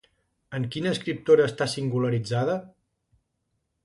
En 0.59 0.63
quina 0.75 0.93
escriptora 0.95 1.45
està 1.49 1.67
singularitzada? 1.73 2.57